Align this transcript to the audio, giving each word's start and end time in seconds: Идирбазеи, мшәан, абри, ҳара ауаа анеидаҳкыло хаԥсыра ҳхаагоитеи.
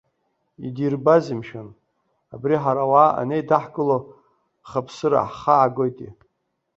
Идирбазеи, 0.65 1.37
мшәан, 1.39 1.69
абри, 2.33 2.55
ҳара 2.63 2.81
ауаа 2.85 3.09
анеидаҳкыло 3.21 3.97
хаԥсыра 4.69 5.21
ҳхаагоитеи. 5.31 6.11